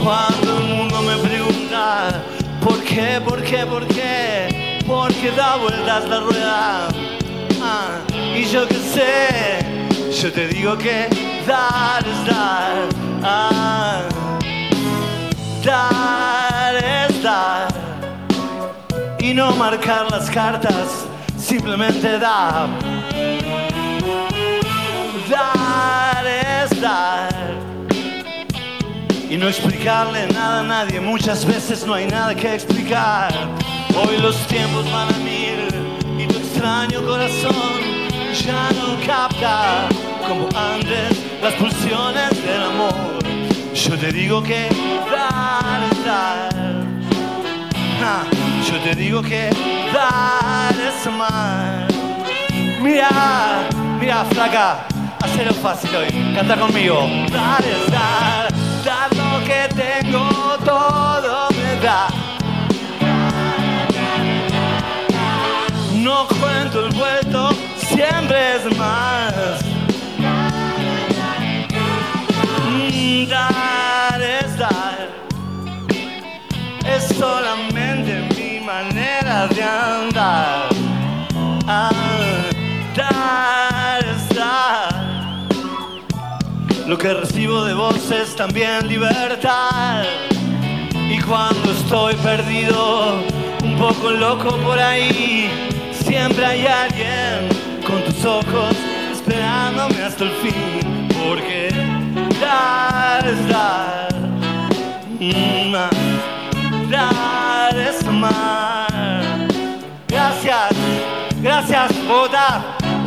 Cuando 0.00 0.58
el 0.58 0.74
mundo 0.76 1.02
me 1.02 1.16
pregunta 1.28 2.22
por 2.62 2.84
qué, 2.84 3.20
por 3.20 3.42
qué, 3.42 3.66
por 3.66 3.84
qué, 3.88 4.78
porque 4.86 5.32
da 5.32 5.56
vueltas 5.56 6.08
la 6.08 6.20
rueda. 6.20 6.88
Ah, 7.60 7.98
y 8.32 8.44
yo 8.44 8.68
qué 8.68 8.76
sé, 8.76 10.22
yo 10.22 10.32
te 10.32 10.46
digo 10.46 10.78
que 10.78 11.35
dar 11.46 12.02
es 12.06 12.26
dar. 12.26 12.88
Ah, 13.22 14.02
dar 15.64 16.74
es 16.74 17.22
dar. 17.22 17.68
Y 19.18 19.32
no 19.32 19.52
marcar 19.52 20.10
las 20.10 20.28
cartas, 20.30 21.06
simplemente 21.36 22.18
dar. 22.18 22.68
Dar 25.30 26.26
es 26.26 26.80
dar 26.80 27.46
y 29.28 29.36
no 29.36 29.48
explicarle 29.48 30.28
nada 30.28 30.60
a 30.60 30.62
nadie. 30.62 31.00
Muchas 31.00 31.44
veces 31.44 31.84
no 31.86 31.94
hay 31.94 32.06
nada 32.06 32.34
que 32.34 32.54
explicar. 32.54 33.32
Hoy 33.94 34.18
los 34.18 34.36
tiempos 34.46 34.84
van 34.92 35.14
a 35.14 35.18
mil 35.18 35.68
y 36.18 36.26
tu 36.26 36.38
extraño 36.38 37.04
corazón 37.04 37.80
ya 38.34 38.70
no 38.72 39.06
capta 39.06 39.88
como 40.26 40.48
antes 40.56 41.10
las 41.42 41.54
pulsiones 41.54 42.30
del 42.44 42.62
amor. 42.62 43.18
Yo 43.74 43.96
te 43.96 44.12
digo 44.12 44.42
que 44.42 44.68
dar 45.10 46.04
dar. 46.04 46.50
Ah, 48.02 48.24
yo 48.68 48.78
te 48.80 48.94
digo 48.94 49.22
que 49.22 49.50
dar 49.92 50.74
es 50.74 51.06
amar. 51.06 51.86
Mira, 52.80 53.68
mira, 54.00 54.24
flaca, 54.24 54.86
hacerlo 55.22 55.54
fácil 55.54 55.94
hoy. 55.94 56.34
Canta 56.34 56.56
conmigo. 56.56 57.08
Dar 57.30 57.64
es 57.64 57.92
dar, 57.92 58.48
dar 58.84 59.16
lo 59.16 59.44
que 59.44 59.68
tengo, 59.74 60.28
todo 60.64 61.48
me 61.50 61.80
da. 61.84 62.08
No 65.94 66.26
cuento 66.40 66.86
el 66.86 66.92
vuelto, 66.94 67.50
siempre 67.76 68.56
es 68.56 68.78
más. 68.78 69.75
Mm, 73.26 73.28
Dar 73.28 74.22
es 76.86 77.08
solamente 77.18 78.28
mi 78.36 78.60
manera 78.64 79.48
de 79.48 79.62
andar. 79.62 80.68
Ah, 81.66 81.90
dar 82.94 84.04
es 84.04 84.28
dar. 84.36 84.94
Lo 86.86 86.96
que 86.96 87.14
recibo 87.14 87.64
de 87.64 87.74
vos 87.74 88.10
es 88.12 88.36
también 88.36 88.86
libertad. 88.86 90.04
Y 91.10 91.20
cuando 91.20 91.72
estoy 91.72 92.14
perdido, 92.16 93.22
un 93.64 93.76
poco 93.76 94.10
loco 94.10 94.56
por 94.58 94.78
ahí, 94.78 95.50
siempre 95.92 96.46
hay 96.46 96.66
alguien 96.66 97.48
con 97.84 98.02
tus 98.04 98.24
ojos 98.24 98.76
esperándome 99.12 100.02
hasta 100.02 100.24
el 100.24 100.30
fin. 100.30 101.08
Porque 101.28 101.85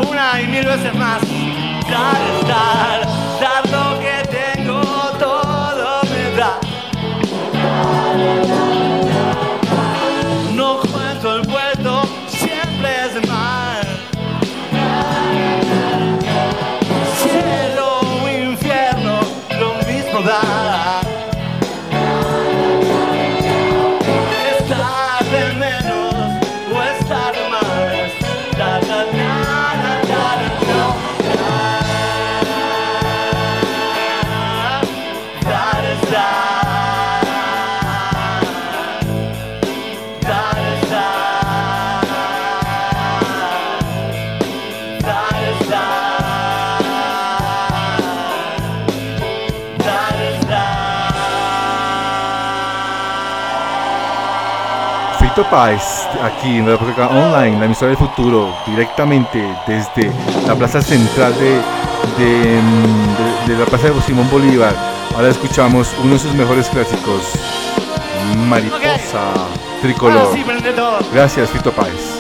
Una 0.09 0.41
y 0.41 0.47
mil 0.47 0.65
veces 0.65 0.93
más. 0.95 1.21
Dar 1.89 2.47
dar, 2.47 3.01
dar 3.39 3.69
lo 3.69 3.99
que 3.99 4.23
tengo, 4.27 4.81
todo 5.17 6.01
me 6.03 6.37
da. 6.37 6.59
Fito 55.39 55.49
Páez, 55.51 56.05
aquí 56.21 56.57
en 56.57 56.65
la 56.65 56.71
República 56.73 57.07
Online, 57.07 57.57
la 57.59 57.65
emisora 57.65 57.87
del 57.87 57.97
futuro, 57.97 58.53
directamente 58.65 59.41
desde 59.65 60.11
la 60.45 60.53
plaza 60.53 60.81
central 60.81 61.33
de, 61.39 61.61
de, 62.21 62.61
mm, 62.61 63.47
de- 63.47 63.53
de 63.53 63.59
la 63.59 63.65
plaza 63.65 63.89
de 63.89 64.01
Simón 64.01 64.29
Bolívar. 64.29 64.75
Ahora 65.15 65.29
escuchamos 65.29 65.95
uno 66.03 66.13
de 66.15 66.19
sus 66.19 66.33
mejores 66.33 66.67
clásicos, 66.67 67.21
Mariposa 68.49 69.31
Tricolor. 69.81 70.27
Gracias, 71.13 71.49
Fito 71.51 71.71
Páez. 71.71 72.18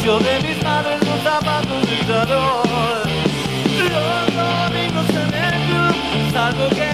Sacrificio 0.00 0.18
de 0.18 0.40
mis 0.48 0.62
madres, 0.64 1.00
los 1.06 1.20
zapatos 1.22 1.88
del 1.88 2.06
calor. 2.06 3.02
Los 3.78 4.34
domingos 4.34 5.08
en 5.10 5.34
el 5.34 5.54
club, 5.66 6.32
salvo 6.32 6.68
que 6.70 6.89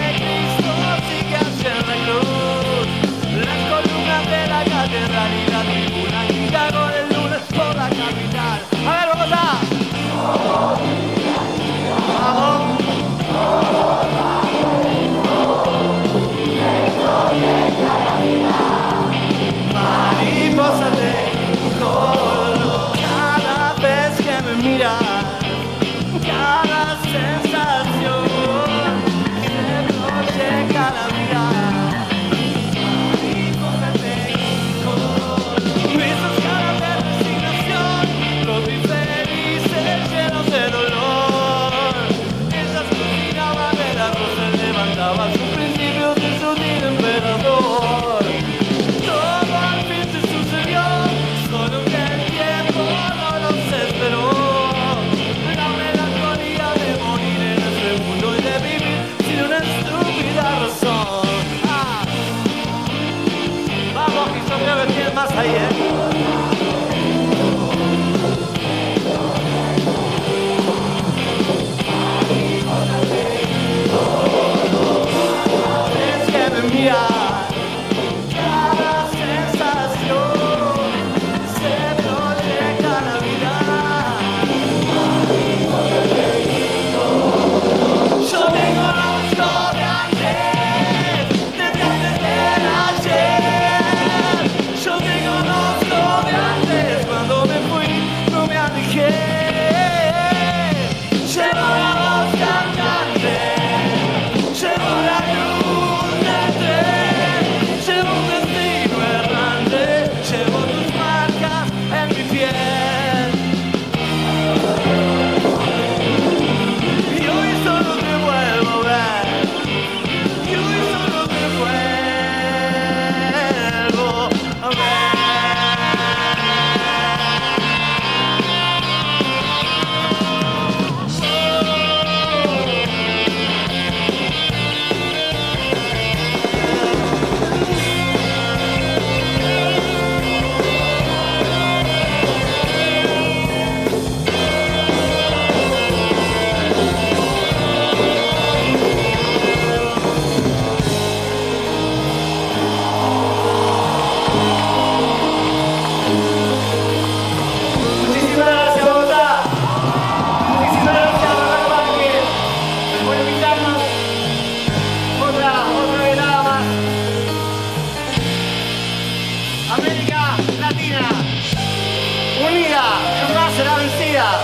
será 173.56 173.76
vencida. 173.76 174.38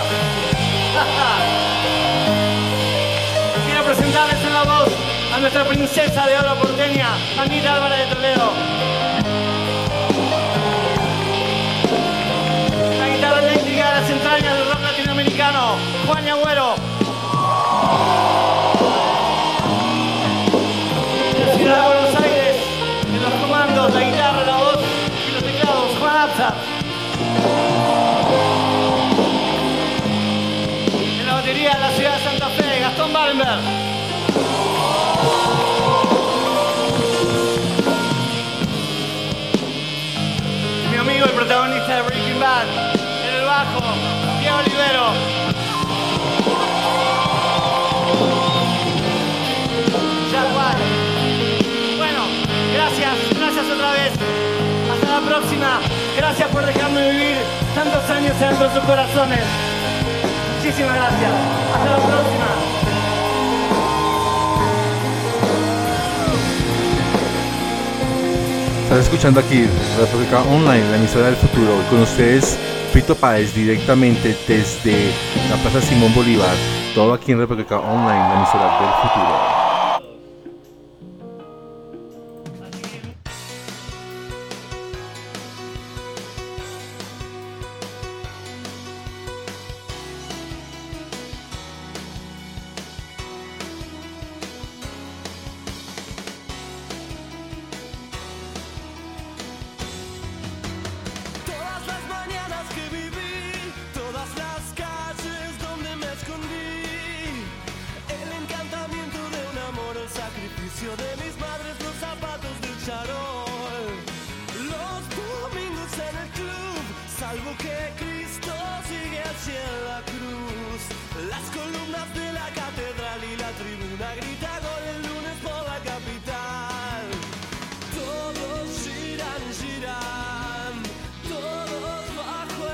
Quiero 3.65 3.83
presentarles 3.83 4.43
en 4.43 4.53
la 4.53 4.63
voz 4.63 4.89
a 5.35 5.39
nuestra 5.39 5.65
princesa 5.65 6.25
de 6.25 6.37
oro 6.37 6.55
porteña, 6.55 7.09
Anita 7.37 7.75
Álvarez 7.75 8.09
de 8.09 8.15
Toledo. 8.15 9.02
Mi 40.89 40.97
amigo, 40.97 41.25
el 41.25 41.31
protagonista 41.31 41.95
de 41.97 42.01
Breaking 42.03 42.39
Bad, 42.39 42.67
en 43.27 43.35
el 43.35 43.45
bajo, 43.45 43.81
Diego 44.39 44.57
Olivero. 44.59 45.43
White. 50.33 51.97
Bueno, 51.97 52.25
gracias, 52.73 53.11
gracias 53.37 53.65
otra 53.65 53.91
vez. 53.91 54.11
Hasta 54.91 55.19
la 55.19 55.27
próxima. 55.27 55.79
Gracias 56.15 56.49
por 56.49 56.65
dejarme 56.65 57.11
vivir 57.11 57.37
tantos 57.75 58.09
años 58.09 58.39
dentro 58.39 58.69
de 58.69 58.73
sus 58.73 58.83
corazones. 58.83 59.43
Muchísimas 60.57 60.95
gracias. 60.95 61.31
Hasta 61.73 61.91
la 61.91 61.97
próxima. 61.97 62.62
Estás 68.93 69.07
escuchando 69.07 69.39
aquí 69.39 69.65
República 69.99 70.43
Online, 70.43 70.87
la 70.91 70.97
emisora 70.97 71.25
del 71.25 71.35
futuro. 71.35 71.81
Con 71.89 72.01
ustedes, 72.01 72.59
Fito 72.91 73.15
Páez, 73.15 73.55
directamente 73.55 74.37
desde 74.47 75.11
la 75.49 75.55
Plaza 75.63 75.81
Simón 75.81 76.13
Bolívar. 76.13 76.53
Todo 76.93 77.15
aquí 77.15 77.31
en 77.31 77.39
República 77.39 77.79
Online, 77.79 78.19
la 78.19 78.35
emisora 78.35 78.79
del 78.79 78.93
futuro. 79.01 79.62